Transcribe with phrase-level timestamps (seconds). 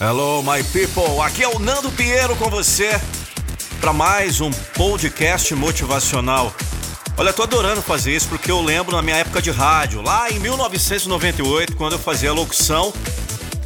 [0.00, 1.20] Hello, my people.
[1.20, 3.00] Aqui é o Nando Pinheiro com você
[3.80, 6.52] para mais um podcast motivacional.
[7.16, 10.38] Olha, tô adorando fazer isso porque eu lembro na minha época de rádio, lá em
[10.38, 12.92] 1998, quando eu fazia locução,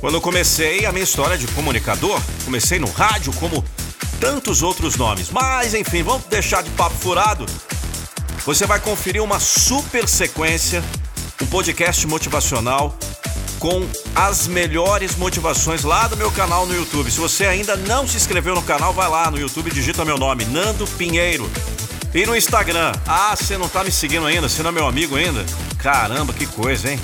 [0.00, 2.20] quando eu comecei a minha história de comunicador.
[2.44, 3.64] Comecei no rádio como
[4.20, 5.30] tantos outros nomes.
[5.30, 7.46] Mas enfim, vamos deixar de papo furado.
[8.44, 10.82] Você vai conferir uma super sequência,
[11.40, 12.96] um podcast motivacional
[13.58, 17.10] com as melhores motivações lá do meu canal no YouTube.
[17.10, 20.44] Se você ainda não se inscreveu no canal, vai lá no YouTube, digita meu nome,
[20.44, 21.50] Nando Pinheiro.
[22.14, 24.48] E no Instagram, ah, você não tá me seguindo ainda?
[24.48, 25.44] Você não é meu amigo ainda?
[25.78, 27.00] Caramba, que coisa, hein?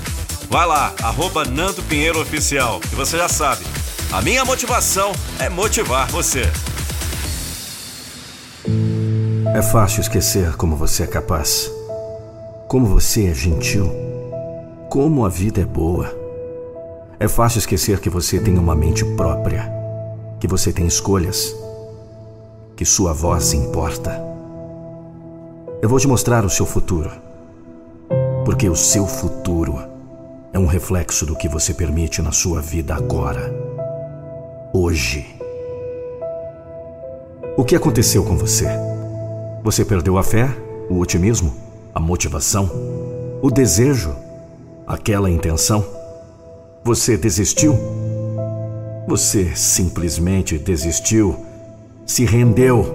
[0.49, 3.63] Vai lá, arroba Nando Pinheiro Oficial, que você já sabe.
[4.11, 6.43] A minha motivação é motivar você.
[9.55, 11.69] É fácil esquecer como você é capaz,
[12.67, 13.91] como você é gentil,
[14.89, 16.22] como a vida é boa.
[17.23, 19.71] É fácil esquecer que você tem uma mente própria,
[20.41, 21.55] que você tem escolhas,
[22.75, 24.21] que sua voz importa.
[25.81, 27.09] Eu vou te mostrar o seu futuro,
[28.43, 29.81] porque o seu futuro
[30.51, 33.55] é um reflexo do que você permite na sua vida agora,
[34.73, 35.25] hoje.
[37.55, 38.67] O que aconteceu com você?
[39.63, 40.53] Você perdeu a fé,
[40.89, 41.53] o otimismo,
[41.95, 42.69] a motivação,
[43.41, 44.13] o desejo,
[44.85, 46.02] aquela intenção?
[46.85, 47.79] Você desistiu?
[49.07, 51.37] Você simplesmente desistiu,
[52.05, 52.93] se rendeu.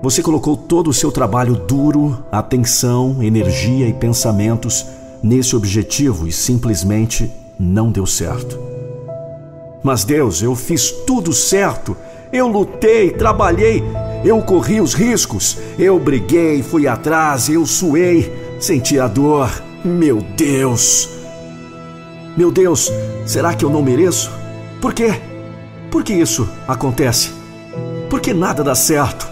[0.00, 4.86] Você colocou todo o seu trabalho duro, atenção, energia e pensamentos
[5.20, 8.60] nesse objetivo e simplesmente não deu certo.
[9.82, 11.96] Mas Deus, eu fiz tudo certo.
[12.32, 13.82] Eu lutei, trabalhei,
[14.24, 19.50] eu corri os riscos, eu briguei, fui atrás, eu suei, senti a dor.
[19.84, 21.13] Meu Deus!
[22.36, 22.90] Meu Deus,
[23.24, 24.30] será que eu não mereço?
[24.80, 25.20] Por quê?
[25.88, 27.30] Por que isso acontece?
[28.10, 29.28] Por que nada dá certo?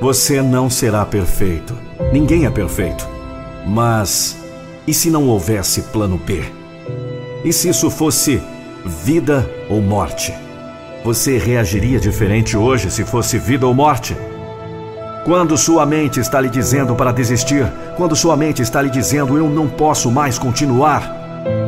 [0.00, 1.76] Você não será perfeito.
[2.12, 3.04] Ninguém é perfeito.
[3.66, 4.36] Mas
[4.86, 6.44] e se não houvesse plano B?
[7.44, 8.40] E se isso fosse
[8.84, 10.32] vida ou morte?
[11.04, 14.16] Você reagiria diferente hoje se fosse vida ou morte?
[15.24, 19.48] Quando sua mente está lhe dizendo para desistir, quando sua mente está lhe dizendo eu
[19.48, 21.13] não posso mais continuar,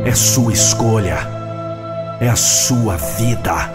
[0.06, 1.18] é sua escolha.
[2.20, 3.68] É a sua vida.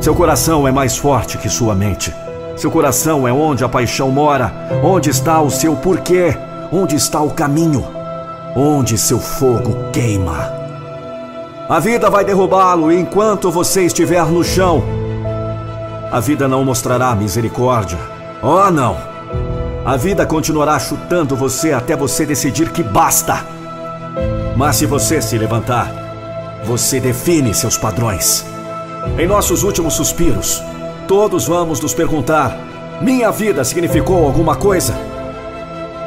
[0.00, 2.14] Seu coração é mais forte que sua mente.
[2.56, 4.52] Seu coração é onde a paixão mora,
[4.84, 6.38] onde está o seu porquê,
[6.70, 7.84] onde está o caminho,
[8.54, 10.52] onde seu fogo queima.
[11.68, 14.84] A vida vai derrubá-lo enquanto você estiver no chão.
[16.12, 17.98] A vida não mostrará misericórdia.
[18.40, 18.96] Oh, não!
[19.84, 23.55] A vida continuará chutando você até você decidir que basta.
[24.56, 25.92] Mas se você se levantar,
[26.64, 28.42] você define seus padrões.
[29.18, 30.62] Em nossos últimos suspiros,
[31.06, 32.58] todos vamos nos perguntar:
[33.02, 34.98] minha vida significou alguma coisa?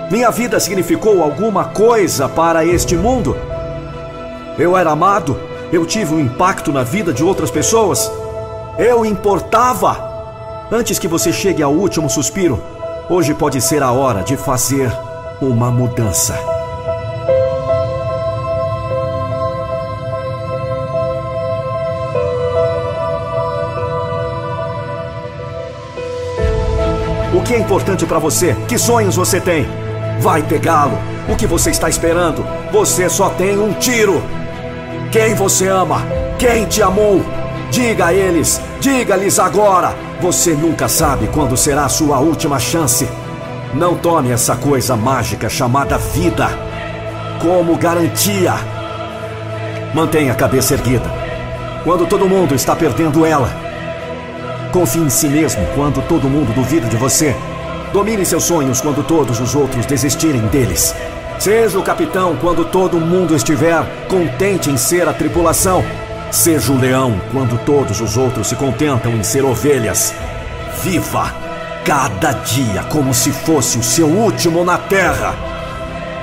[0.09, 3.37] Minha vida significou alguma coisa para este mundo?
[4.57, 5.39] Eu era amado?
[5.71, 8.11] Eu tive um impacto na vida de outras pessoas?
[8.79, 10.09] Eu importava?
[10.71, 12.59] Antes que você chegue ao último suspiro,
[13.07, 14.91] hoje pode ser a hora de fazer
[15.39, 16.48] uma mudança.
[27.49, 28.55] Que é importante para você?
[28.67, 29.65] Que sonhos você tem?
[30.19, 30.95] Vai pegá-lo.
[31.27, 32.45] O que você está esperando?
[32.71, 34.21] Você só tem um tiro.
[35.11, 35.99] Quem você ama?
[36.37, 37.25] Quem te amou?
[37.71, 39.95] Diga a eles, diga-lhes agora.
[40.21, 43.09] Você nunca sabe quando será a sua última chance.
[43.73, 46.47] Não tome essa coisa mágica chamada vida
[47.41, 48.53] como garantia.
[49.95, 51.11] Mantenha a cabeça erguida.
[51.83, 53.49] Quando todo mundo está perdendo ela,
[54.71, 57.35] Confie em si mesmo quando todo mundo duvida de você.
[57.91, 60.93] Domine seus sonhos quando todos os outros desistirem deles.
[61.39, 65.83] Seja o capitão quando todo mundo estiver contente em ser a tripulação.
[66.31, 70.13] Seja o leão quando todos os outros se contentam em ser ovelhas.
[70.83, 71.33] Viva
[71.83, 75.33] cada dia como se fosse o seu último na terra.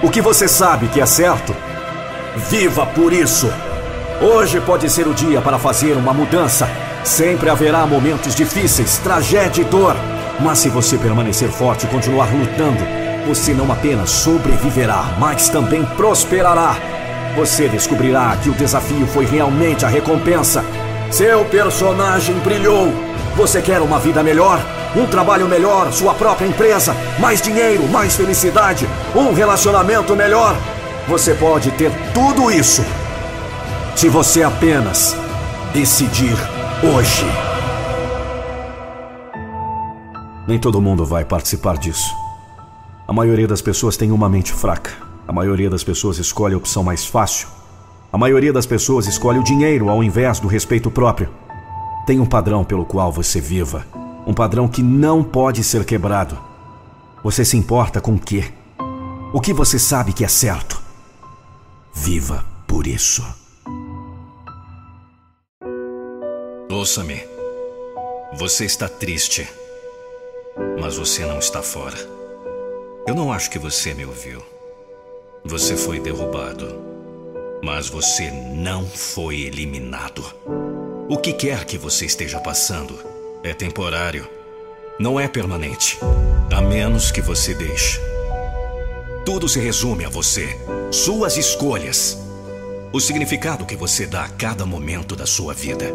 [0.03, 1.53] O que você sabe que é certo?
[2.49, 3.53] Viva por isso!
[4.21, 6.69] Hoje pode ser o dia para fazer uma mudança
[7.07, 9.95] Sempre haverá momentos difíceis, tragédia e dor.
[10.41, 12.85] Mas se você permanecer forte e continuar lutando,
[13.29, 16.77] você não apenas sobreviverá, mas também prosperará.
[17.37, 20.65] Você descobrirá que o desafio foi realmente a recompensa.
[21.09, 22.93] Seu personagem brilhou.
[23.37, 24.61] Você quer uma vida melhor?
[24.97, 30.57] Um trabalho melhor, sua própria empresa, mais dinheiro, mais felicidade, um relacionamento melhor?
[31.07, 32.85] Você pode ter tudo isso
[33.95, 35.17] se você apenas
[35.73, 37.25] decidir hoje.
[40.47, 42.15] Nem todo mundo vai participar disso.
[43.09, 44.93] A maioria das pessoas tem uma mente fraca.
[45.27, 47.49] A maioria das pessoas escolhe a opção mais fácil.
[48.13, 51.29] A maioria das pessoas escolhe o dinheiro ao invés do respeito próprio.
[52.07, 53.87] Tem um padrão pelo qual você viva.
[54.27, 56.39] Um padrão que não pode ser quebrado.
[57.25, 58.53] Você se importa com o quê?
[59.33, 60.81] O que você sabe que é certo?
[61.93, 63.46] Viva por isso.
[66.87, 67.21] Ouça-me.
[68.35, 69.45] Você está triste,
[70.81, 71.97] mas você não está fora.
[73.09, 74.41] Eu não acho que você me ouviu.
[75.45, 76.81] Você foi derrubado,
[77.61, 80.25] mas você não foi eliminado.
[81.09, 82.97] O que quer que você esteja passando
[83.43, 84.29] é temporário,
[84.97, 85.99] não é permanente,
[86.55, 88.01] a menos que você deixe.
[89.25, 90.57] Tudo se resume a você,
[90.93, 92.17] suas escolhas,
[92.93, 95.93] o significado que você dá a cada momento da sua vida.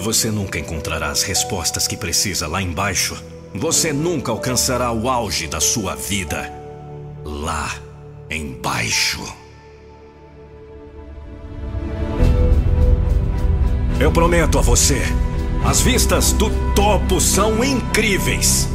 [0.00, 3.22] Você nunca encontrará as respostas que precisa lá embaixo.
[3.54, 6.50] Você nunca alcançará o auge da sua vida
[7.22, 7.70] lá
[8.30, 9.20] embaixo.
[14.00, 15.02] Eu prometo a você,
[15.66, 18.70] as vistas do topo são incríveis.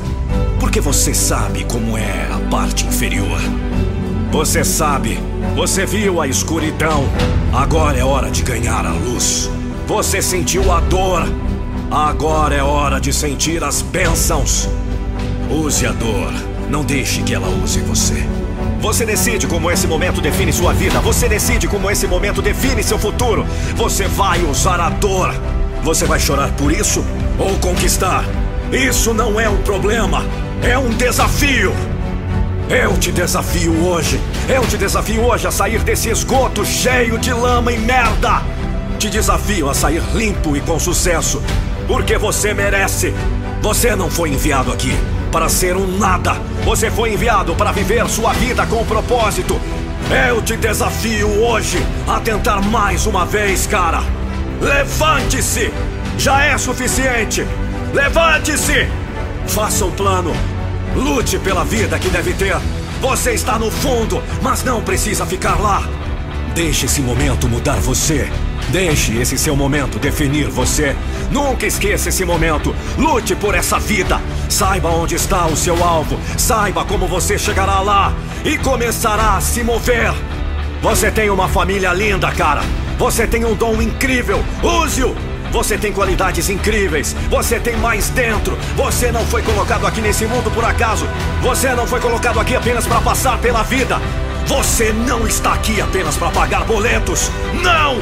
[0.59, 3.39] Porque você sabe como é a parte inferior.
[4.31, 5.17] Você sabe,
[5.55, 7.03] você viu a escuridão.
[7.51, 9.49] Agora é hora de ganhar a luz.
[9.87, 11.31] Você sentiu a dor.
[11.91, 14.67] Agora é hora de sentir as bênçãos.
[15.49, 16.33] Use a dor.
[16.69, 18.25] Não deixe que ela use você.
[18.81, 20.99] Você decide como esse momento define sua vida.
[21.01, 23.45] Você decide como esse momento define seu futuro.
[23.75, 25.31] Você vai usar a dor.
[25.83, 27.05] Você vai chorar por isso
[27.37, 28.25] ou conquistar?
[28.71, 30.25] Isso não é um problema.
[30.63, 31.71] É um desafio.
[32.67, 34.19] Eu te desafio hoje.
[34.49, 38.54] Eu te desafio hoje a sair desse esgoto cheio de lama e merda.
[38.97, 41.41] Te desafio a sair limpo e com sucesso,
[41.87, 43.13] porque você merece.
[43.61, 44.95] Você não foi enviado aqui
[45.31, 46.33] para ser um nada.
[46.63, 49.59] Você foi enviado para viver sua vida com propósito.
[50.27, 51.77] Eu te desafio hoje
[52.07, 54.01] a tentar mais uma vez, cara.
[54.61, 55.73] Levante-se!
[56.17, 57.45] Já é suficiente!
[57.93, 58.87] Levante-se!
[59.47, 60.31] Faça um plano.
[60.95, 62.55] Lute pela vida que deve ter.
[63.01, 65.83] Você está no fundo, mas não precisa ficar lá.
[66.53, 68.29] Deixe esse momento mudar você.
[68.69, 70.95] Deixe esse seu momento definir você.
[71.31, 72.75] Nunca esqueça esse momento.
[72.97, 74.19] Lute por essa vida.
[74.49, 76.19] Saiba onde está o seu alvo.
[76.37, 78.13] Saiba como você chegará lá
[78.43, 80.13] e começará a se mover.
[80.81, 82.61] Você tem uma família linda, cara.
[82.97, 84.43] Você tem um dom incrível.
[84.63, 85.15] Use-o.
[85.51, 87.15] Você tem qualidades incríveis.
[87.29, 88.57] Você tem mais dentro.
[88.75, 91.07] Você não foi colocado aqui nesse mundo por acaso.
[91.41, 93.99] Você não foi colocado aqui apenas para passar pela vida.
[94.47, 97.31] Você não está aqui apenas para pagar boletos.
[97.63, 97.97] Não!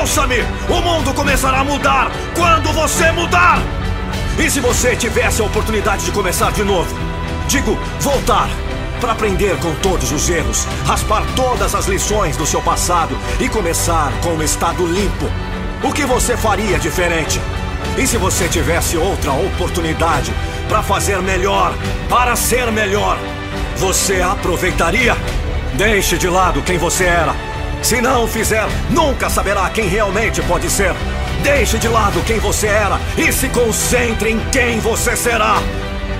[0.00, 0.40] Ouça-me!
[0.68, 3.58] O mundo começará a mudar quando você mudar!
[4.38, 6.94] E se você tivesse a oportunidade de começar de novo?
[7.48, 8.48] Digo, voltar
[9.00, 14.12] para aprender com todos os erros, raspar todas as lições do seu passado e começar
[14.22, 15.30] com um estado limpo.
[15.82, 17.40] O que você faria diferente?
[17.96, 20.32] E se você tivesse outra oportunidade
[20.68, 21.72] para fazer melhor,
[22.08, 23.16] para ser melhor,
[23.76, 25.16] você aproveitaria?
[25.76, 27.34] Deixe de lado quem você era.
[27.82, 30.94] Se não o fizer, nunca saberá quem realmente pode ser.
[31.42, 35.58] Deixe de lado quem você era e se concentre em quem você será.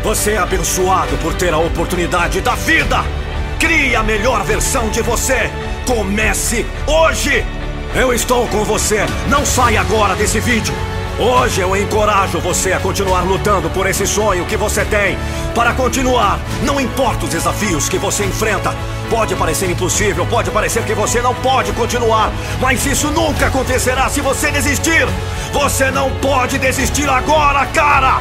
[0.03, 3.03] Você é abençoado por ter a oportunidade da vida.
[3.59, 5.51] Crie a melhor versão de você.
[5.87, 7.43] Comece hoje.
[7.95, 9.07] Eu estou com você.
[9.31, 10.75] Não saia agora desse vídeo.
[11.19, 15.17] Hoje eu encorajo você a continuar lutando por esse sonho que você tem.
[15.55, 18.77] Para continuar, não importa os desafios que você enfrenta.
[19.11, 24.21] Pode parecer impossível, pode parecer que você não pode continuar, mas isso nunca acontecerá se
[24.21, 25.07] você desistir.
[25.53, 28.21] Você não pode desistir agora, cara!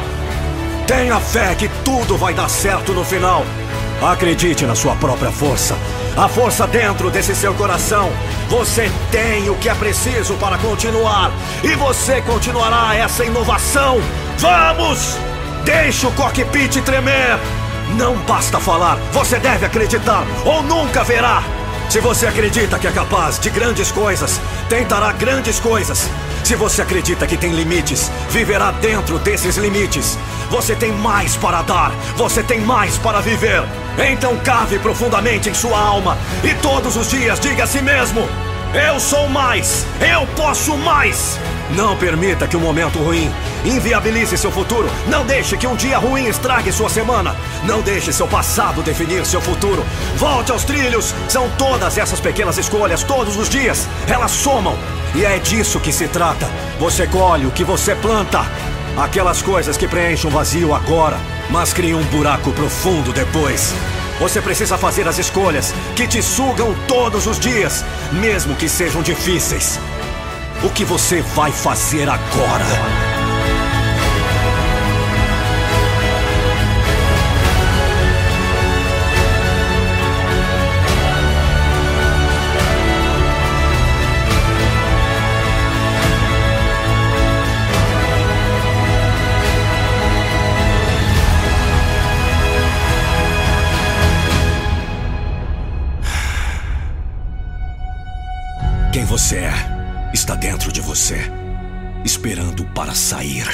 [0.86, 3.44] Tenha fé que tudo vai dar certo no final.
[4.00, 5.76] Acredite na sua própria força.
[6.16, 8.10] A força dentro desse seu coração.
[8.48, 11.32] Você tem o que é preciso para continuar.
[11.64, 14.00] E você continuará essa inovação.
[14.38, 15.16] Vamos!
[15.64, 17.65] Deixe o cockpit tremer.
[17.94, 21.42] Não basta falar, você deve acreditar ou nunca verá.
[21.88, 26.10] Se você acredita que é capaz de grandes coisas, tentará grandes coisas.
[26.42, 30.18] Se você acredita que tem limites, viverá dentro desses limites.
[30.50, 33.62] Você tem mais para dar, você tem mais para viver.
[34.10, 38.28] Então cave profundamente em sua alma e todos os dias diga a si mesmo:
[38.74, 41.38] Eu sou mais, eu posso mais.
[41.70, 43.30] Não permita que o momento ruim
[43.66, 44.88] Inviabilize seu futuro.
[45.08, 47.34] Não deixe que um dia ruim estrague sua semana.
[47.64, 49.84] Não deixe seu passado definir seu futuro.
[50.16, 51.12] Volte aos trilhos.
[51.28, 53.88] São todas essas pequenas escolhas, todos os dias.
[54.06, 54.76] Elas somam.
[55.16, 56.48] E é disso que se trata.
[56.78, 58.46] Você colhe o que você planta.
[58.96, 61.18] Aquelas coisas que preenchem um vazio agora,
[61.50, 63.74] mas criam um buraco profundo depois.
[64.18, 69.78] Você precisa fazer as escolhas que te sugam todos os dias, mesmo que sejam difíceis.
[70.64, 73.05] O que você vai fazer agora?
[102.26, 103.46] Esperando para sair.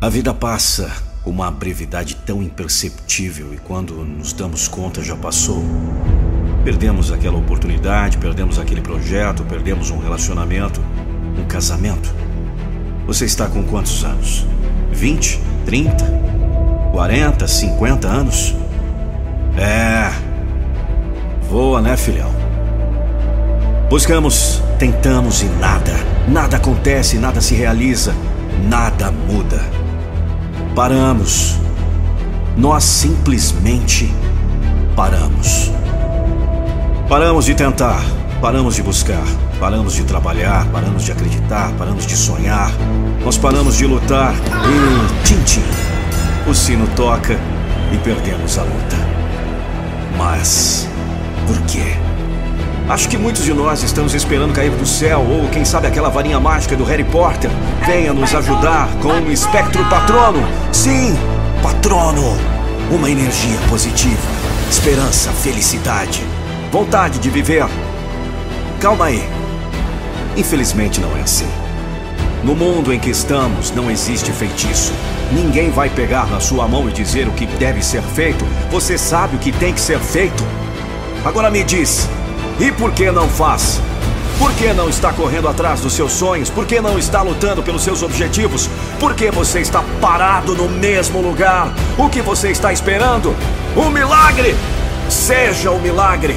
[0.00, 0.90] A vida passa
[1.22, 5.62] com uma brevidade tão imperceptível e quando nos damos conta já passou.
[6.64, 10.80] Perdemos aquela oportunidade, perdemos aquele projeto, perdemos um relacionamento,
[11.38, 12.10] um casamento.
[13.06, 14.46] Você está com quantos anos?
[14.90, 15.55] 20?
[15.66, 16.04] 30?
[16.92, 17.46] 40?
[17.46, 18.54] 50 anos?
[19.58, 20.10] É.
[21.50, 22.30] Voa, né, filhão?
[23.90, 25.92] Buscamos, tentamos e nada.
[26.28, 28.14] Nada acontece, nada se realiza,
[28.68, 29.60] nada muda.
[30.74, 31.56] Paramos.
[32.56, 34.12] Nós simplesmente
[34.96, 35.70] paramos.
[37.08, 38.02] Paramos de tentar,
[38.40, 39.24] paramos de buscar,
[39.58, 42.70] paramos de trabalhar, paramos de acreditar, paramos de sonhar.
[43.24, 45.62] Nós paramos de lutar e tchim,
[46.46, 47.38] O sino toca
[47.92, 48.96] e perdemos a luta.
[50.16, 50.88] Mas
[51.46, 51.96] por quê?
[52.88, 56.38] Acho que muitos de nós estamos esperando cair do céu, ou quem sabe aquela varinha
[56.38, 57.50] mágica do Harry Potter
[57.84, 60.40] venha nos ajudar com um espectro patrono.
[60.72, 61.16] Sim,
[61.62, 62.36] patrono!
[62.88, 64.22] Uma energia positiva,
[64.70, 66.24] esperança, felicidade,
[66.70, 67.66] vontade de viver.
[68.80, 69.26] Calma aí.
[70.36, 71.48] Infelizmente não é assim.
[72.44, 74.92] No mundo em que estamos, não existe feitiço.
[75.32, 78.44] Ninguém vai pegar na sua mão e dizer o que deve ser feito.
[78.70, 80.44] Você sabe o que tem que ser feito.
[81.24, 82.08] Agora me diz,
[82.60, 83.80] e por que não faz?
[84.38, 86.50] Por que não está correndo atrás dos seus sonhos?
[86.50, 88.68] Por que não está lutando pelos seus objetivos?
[89.00, 91.72] Por que você está parado no mesmo lugar?
[91.96, 93.34] O que você está esperando?
[93.74, 94.54] Um milagre!
[95.08, 96.36] Seja o um milagre!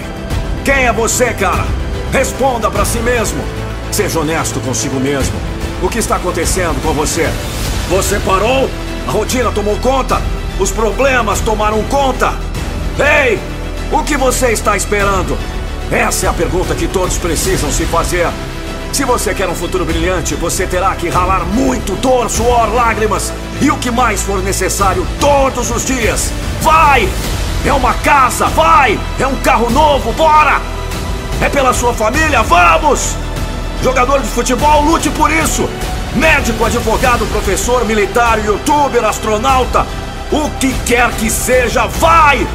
[0.64, 1.79] Quem é você, cara?
[2.12, 3.44] Responda para si mesmo.
[3.92, 5.34] Seja honesto consigo mesmo.
[5.82, 7.30] O que está acontecendo com você?
[7.90, 8.70] Você parou?
[9.08, 10.22] A rotina tomou conta?
[10.60, 12.34] Os problemas tomaram conta?
[13.00, 13.40] Ei!
[13.92, 15.38] O que você está esperando?
[15.92, 18.28] Essa é a pergunta que todos precisam se fazer.
[18.92, 23.70] Se você quer um futuro brilhante, você terá que ralar muito dor, suor, lágrimas e
[23.70, 26.32] o que mais for necessário todos os dias.
[26.62, 27.08] Vai!
[27.66, 29.00] É uma casa, vai!
[29.20, 30.79] É um carro novo, bora!
[31.42, 33.16] É pela sua família, vamos!
[33.82, 35.70] Jogador de futebol, lute por isso!
[36.16, 39.86] Médico, advogado, professor, militar, youtuber, astronauta,
[40.32, 42.46] o que quer que seja, vai!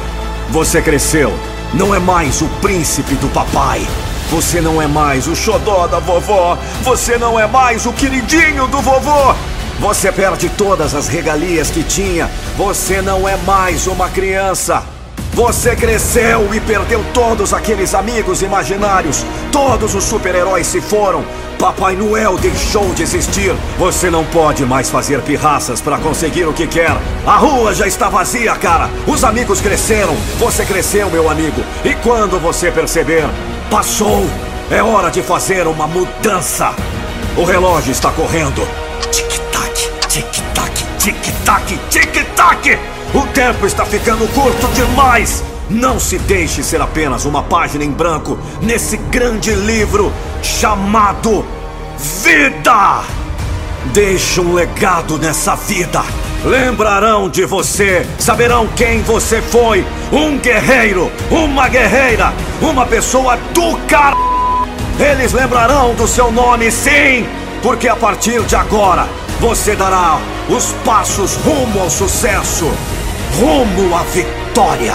[0.49, 1.33] Você cresceu.
[1.73, 3.85] Não é mais o príncipe do papai.
[4.29, 6.57] Você não é mais o xodó da vovó.
[6.83, 9.33] Você não é mais o queridinho do vovô.
[9.79, 12.29] Você perde todas as regalias que tinha.
[12.55, 14.94] Você não é mais uma criança.
[15.35, 19.25] Você cresceu e perdeu todos aqueles amigos imaginários.
[19.51, 21.25] Todos os super-heróis se foram.
[21.59, 23.53] Papai Noel deixou de existir.
[23.77, 26.95] Você não pode mais fazer pirraças para conseguir o que quer.
[27.27, 28.89] A rua já está vazia, cara.
[29.05, 30.15] Os amigos cresceram.
[30.39, 31.61] Você cresceu, meu amigo.
[31.83, 33.25] E quando você perceber,
[33.69, 34.25] passou.
[34.71, 36.73] É hora de fazer uma mudança.
[37.35, 38.65] O relógio está correndo.
[39.11, 42.94] Tic-tac, tic-tac, tic-tac, tic-tac.
[43.15, 45.41] O tempo está ficando curto demais!
[45.69, 50.11] Não se deixe ser apenas uma página em branco nesse grande livro
[50.43, 51.45] chamado
[51.97, 53.03] Vida!
[53.93, 56.03] Deixe um legado nessa vida.
[56.43, 59.85] Lembrarão de você, saberão quem você foi.
[60.11, 64.13] Um guerreiro, uma guerreira, uma pessoa do car.
[64.99, 67.25] Eles lembrarão do seu nome, sim,
[67.63, 69.07] porque a partir de agora
[69.39, 70.19] você dará
[70.49, 72.69] os passos rumo ao sucesso
[73.39, 74.93] rumo à vitória.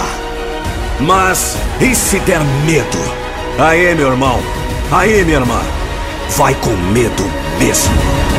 [0.99, 2.97] Mas e se der medo?
[3.59, 4.39] Aí, meu irmão,
[4.91, 5.61] aí, minha irmã,
[6.37, 7.23] vai com medo
[7.59, 8.30] mesmo.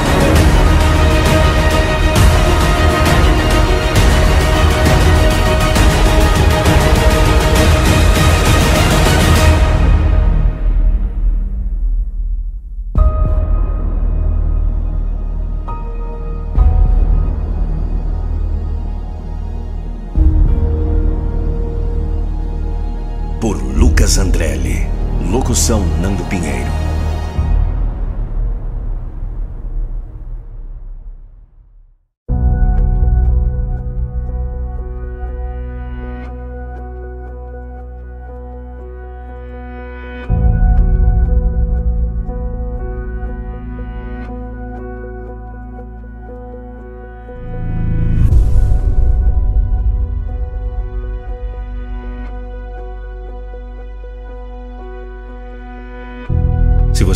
[24.18, 24.86] Andrelli.
[25.30, 26.81] Locução Nando Pinheiro.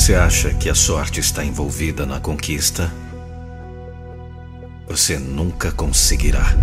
[0.07, 2.95] Você acha que a sorte está envolvida na conquista,
[4.87, 6.57] você nunca conseguirá.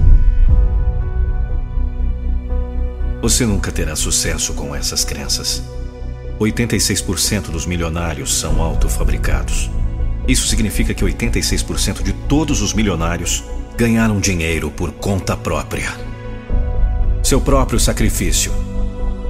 [3.22, 5.62] Você nunca terá sucesso com essas crenças.
[6.40, 9.70] 86% dos milionários são autofabricados.
[10.26, 13.44] Isso significa que 86% de todos os milionários
[13.76, 15.92] ganharam dinheiro por conta própria.
[17.22, 18.54] Seu próprio sacrifício,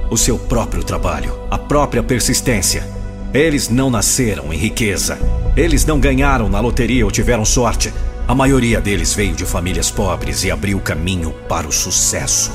[0.08, 2.93] o seu próprio trabalho, a própria persistência
[3.34, 5.18] eles não nasceram em riqueza.
[5.56, 7.92] Eles não ganharam na loteria ou tiveram sorte.
[8.28, 12.52] A maioria deles veio de famílias pobres e abriu caminho para o sucesso.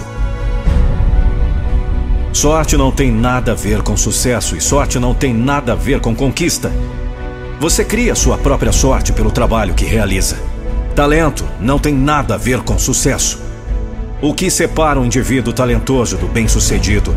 [2.31, 5.99] Sorte não tem nada a ver com sucesso e sorte não tem nada a ver
[5.99, 6.71] com conquista.
[7.59, 10.37] Você cria sua própria sorte pelo trabalho que realiza.
[10.95, 13.41] Talento não tem nada a ver com sucesso.
[14.21, 17.13] O que separa um indivíduo talentoso do bem-sucedido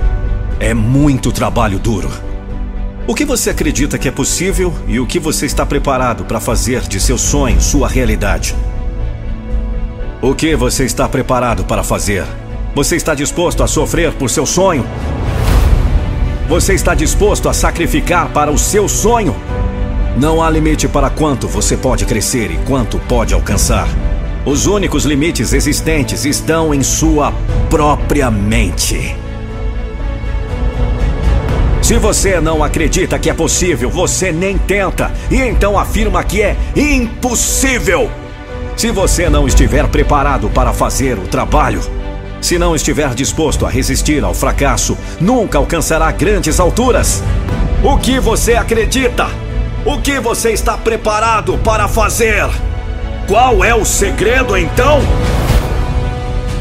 [0.59, 2.32] é muito trabalho duro.
[3.05, 6.83] O que você acredita que é possível e o que você está preparado para fazer
[6.83, 8.55] de seu sonho sua realidade?
[10.21, 12.25] O que você está preparado para fazer?
[12.77, 14.87] Você está disposto a sofrer por seu sonho?
[16.49, 19.35] Você está disposto a sacrificar para o seu sonho?
[20.17, 23.89] Não há limite para quanto você pode crescer e quanto pode alcançar.
[24.47, 27.33] Os únicos limites existentes estão em sua
[27.69, 29.22] própria mente.
[31.83, 36.57] Se você não acredita que é possível, você nem tenta e então afirma que é
[36.77, 38.09] impossível.
[38.77, 41.81] Se você não estiver preparado para fazer o trabalho,
[42.41, 47.21] se não estiver disposto a resistir ao fracasso, nunca alcançará grandes alturas.
[47.83, 49.27] O que você acredita?
[49.85, 52.49] O que você está preparado para fazer?
[53.27, 55.01] Qual é o segredo então?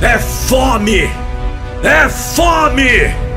[0.02, 1.10] É fome!
[1.84, 3.31] É fome!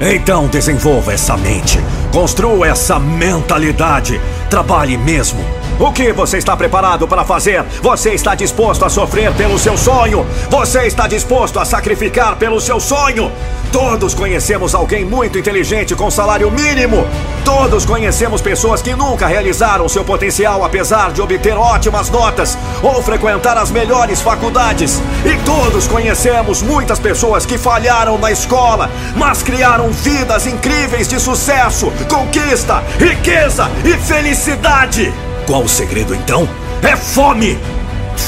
[0.00, 1.80] Então desenvolva essa mente,
[2.12, 5.42] construa essa mentalidade, trabalhe mesmo.
[5.80, 7.62] O que você está preparado para fazer?
[7.82, 10.26] Você está disposto a sofrer pelo seu sonho?
[10.50, 13.32] Você está disposto a sacrificar pelo seu sonho?
[13.72, 17.06] Todos conhecemos alguém muito inteligente com salário mínimo.
[17.44, 23.56] Todos conhecemos pessoas que nunca realizaram seu potencial apesar de obter ótimas notas ou frequentar
[23.56, 25.00] as melhores faculdades.
[25.24, 31.92] E todos conhecemos muitas pessoas que falharam na escola, mas criaram vidas incríveis de sucesso,
[32.08, 35.12] conquista, riqueza e felicidade.
[35.46, 36.48] Qual o segredo então?
[36.82, 37.58] É fome!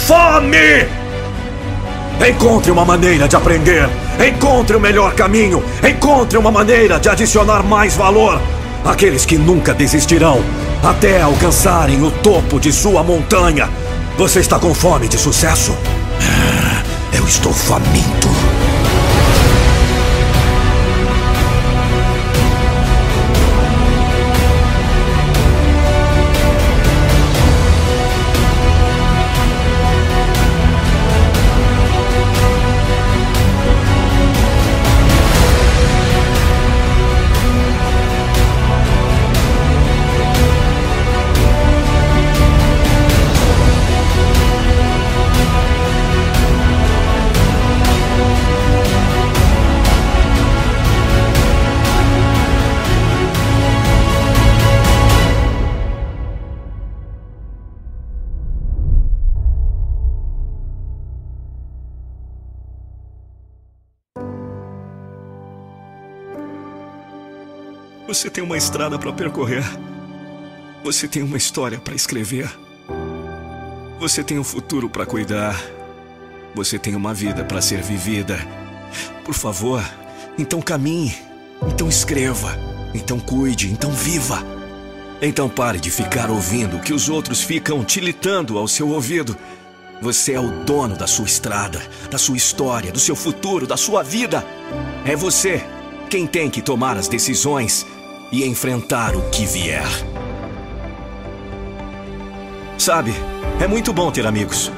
[0.06, 0.86] Fome!
[2.28, 3.88] Encontre uma maneira de aprender.
[4.26, 5.62] Encontre o melhor caminho.
[5.82, 8.40] Encontre uma maneira de adicionar mais valor.
[8.84, 10.42] Aqueles que nunca desistirão
[10.82, 13.68] até alcançarem o topo de sua montanha.
[14.16, 15.76] Você está com fome de sucesso?
[16.20, 16.82] Ah,
[17.16, 18.27] eu estou faminto.
[68.18, 69.62] Você tem uma estrada para percorrer.
[70.82, 72.50] Você tem uma história para escrever.
[74.00, 75.54] Você tem um futuro para cuidar.
[76.52, 78.36] Você tem uma vida para ser vivida.
[79.24, 79.80] Por favor,
[80.36, 81.16] então caminhe.
[81.68, 82.58] Então escreva.
[82.92, 83.70] Então cuide.
[83.70, 84.44] Então viva.
[85.22, 89.36] Então pare de ficar ouvindo que os outros ficam tilitando ao seu ouvido.
[90.02, 94.02] Você é o dono da sua estrada, da sua história, do seu futuro, da sua
[94.02, 94.44] vida.
[95.04, 95.64] É você
[96.10, 97.86] quem tem que tomar as decisões
[98.30, 99.86] e enfrentar o que vier.
[102.76, 103.12] Sabe,
[103.60, 104.70] é muito bom ter amigos.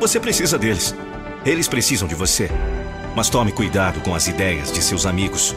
[0.00, 0.94] Você precisa deles.
[1.44, 2.50] Eles precisam de você.
[3.16, 5.56] Mas tome cuidado com as ideias de seus amigos.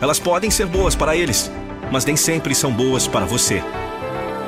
[0.00, 1.50] Elas podem ser boas para eles,
[1.90, 3.62] mas nem sempre são boas para você.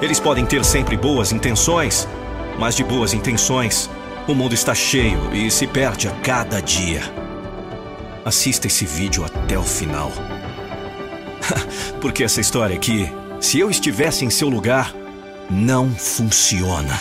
[0.01, 2.09] Eles podem ter sempre boas intenções,
[2.59, 3.91] mas de boas intenções,
[4.27, 7.03] o mundo está cheio e se perde a cada dia.
[8.25, 10.13] Assista esse vídeo até o final.
[12.01, 14.95] Porque essa história aqui, se eu estivesse em seu lugar,
[15.51, 16.99] não funciona.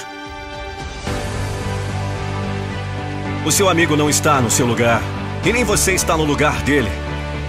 [3.46, 5.02] O seu amigo não está no seu lugar,
[5.46, 6.90] e nem você está no lugar dele.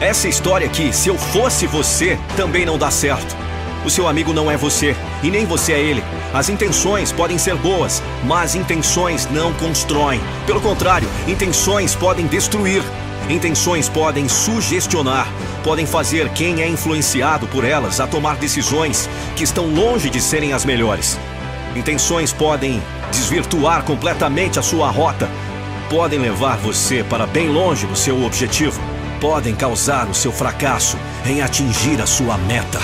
[0.01, 3.37] Essa história aqui, se eu fosse você, também não dá certo.
[3.85, 6.05] O seu amigo não é você, e nem você é ele.
[6.33, 10.21] As intenções podem ser boas, mas intenções não constroem.
[10.47, 12.83] Pelo contrário, intenções podem destruir.
[13.29, 15.27] Intenções podem sugestionar,
[15.69, 20.55] podem fazer quem é influenciado por elas a tomar decisões que estão longe de serem
[20.55, 21.19] as melhores.
[21.77, 25.29] Intenções podem desvirtuar completamente a sua rota,
[25.91, 28.81] podem levar você para bem longe do seu objetivo,
[29.21, 32.81] podem causar o seu fracasso em atingir a sua meta.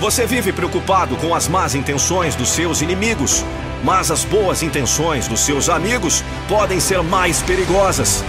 [0.00, 3.44] Você vive preocupado com as más intenções dos seus inimigos,
[3.84, 8.24] mas as boas intenções dos seus amigos podem ser mais perigosas.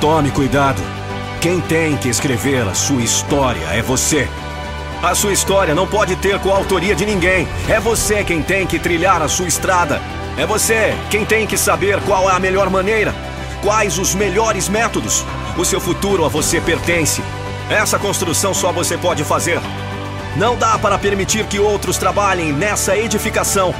[0.00, 1.01] Tome cuidado.
[1.42, 4.28] Quem tem que escrever a sua história é você.
[5.02, 7.48] A sua história não pode ter coautoria de ninguém.
[7.68, 10.00] É você quem tem que trilhar a sua estrada.
[10.38, 13.12] É você quem tem que saber qual é a melhor maneira,
[13.60, 15.26] quais os melhores métodos.
[15.58, 17.20] O seu futuro a você pertence.
[17.68, 19.60] Essa construção só você pode fazer.
[20.36, 23.74] Não dá para permitir que outros trabalhem nessa edificação.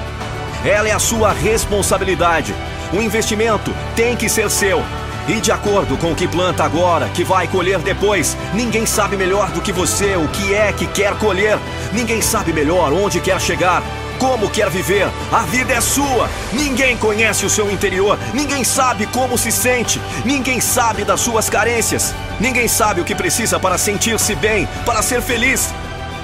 [0.64, 2.52] Ela é a sua responsabilidade.
[2.92, 4.82] O investimento tem que ser seu.
[5.28, 9.50] E de acordo com o que planta agora, que vai colher depois, ninguém sabe melhor
[9.50, 11.58] do que você o que é que quer colher.
[11.92, 13.82] Ninguém sabe melhor onde quer chegar
[14.22, 15.10] como quer viver.
[15.32, 16.30] A vida é sua.
[16.52, 18.16] Ninguém conhece o seu interior.
[18.32, 20.00] Ninguém sabe como se sente.
[20.24, 22.14] Ninguém sabe das suas carências.
[22.38, 25.74] Ninguém sabe o que precisa para sentir-se bem, para ser feliz.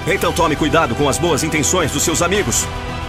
[0.07, 2.65] Então tome cuidado com as boas intenções dos seus amigos.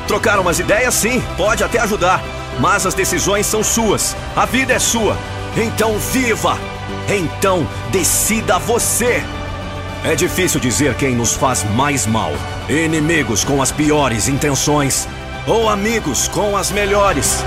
[0.08, 2.20] Trocar umas ideias, sim, pode até ajudar.
[2.58, 4.16] Mas as decisões são suas.
[4.34, 5.16] A vida é sua.
[5.56, 6.58] Então viva!
[7.08, 9.22] Então decida você!
[10.04, 12.32] É difícil dizer quem nos faz mais mal:
[12.68, 15.08] inimigos com as piores intenções
[15.46, 17.44] ou amigos com as melhores.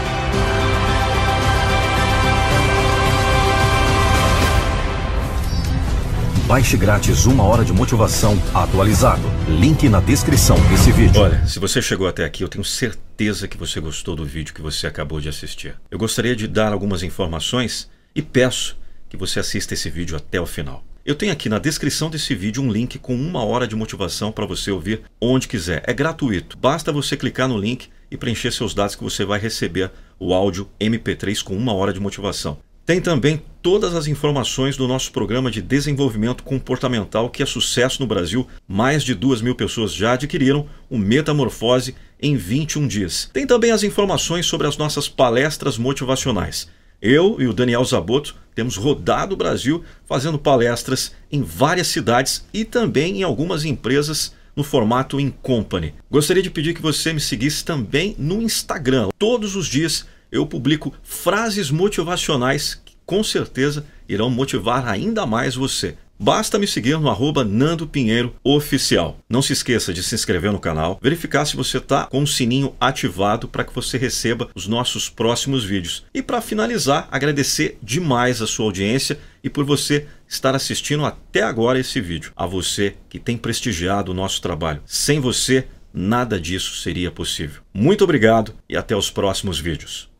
[6.45, 9.23] Baixe grátis uma hora de motivação atualizado.
[9.47, 11.19] Link na descrição desse vídeo.
[11.19, 14.61] Olha, se você chegou até aqui, eu tenho certeza que você gostou do vídeo que
[14.61, 15.75] você acabou de assistir.
[15.89, 18.77] Eu gostaria de dar algumas informações e peço
[19.09, 20.83] que você assista esse vídeo até o final.
[21.05, 24.45] Eu tenho aqui na descrição desse vídeo um link com uma hora de motivação para
[24.45, 25.83] você ouvir onde quiser.
[25.85, 26.57] É gratuito.
[26.57, 30.69] Basta você clicar no link e preencher seus dados que você vai receber o áudio
[30.79, 32.57] MP3 com uma hora de motivação.
[32.85, 38.07] Tem também todas as informações do nosso programa de desenvolvimento comportamental que é sucesso no
[38.07, 38.47] Brasil.
[38.67, 43.29] Mais de duas mil pessoas já adquiriram o Metamorfose em 21 dias.
[43.33, 46.69] Tem também as informações sobre as nossas palestras motivacionais.
[47.05, 52.63] Eu e o Daniel Zaboto temos rodado o Brasil fazendo palestras em várias cidades e
[52.63, 55.93] também em algumas empresas no formato in company.
[56.09, 59.09] Gostaria de pedir que você me seguisse também no Instagram.
[59.19, 65.97] Todos os dias eu publico frases motivacionais que com certeza irão motivar ainda mais você.
[66.23, 69.19] Basta me seguir no arroba Nando Pinheiro Oficial.
[69.27, 72.73] Não se esqueça de se inscrever no canal, verificar se você está com o sininho
[72.79, 76.05] ativado para que você receba os nossos próximos vídeos.
[76.13, 81.77] E para finalizar, agradecer demais a sua audiência e por você estar assistindo até agora
[81.77, 82.31] esse vídeo.
[82.37, 84.81] A você que tem prestigiado o nosso trabalho.
[84.85, 87.61] Sem você, nada disso seria possível.
[87.73, 90.12] Muito obrigado e até os próximos vídeos.